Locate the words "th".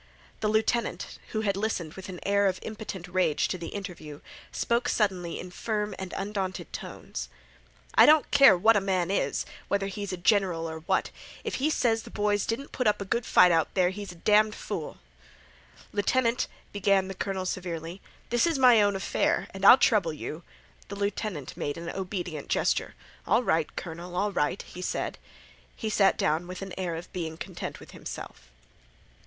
12.01-12.11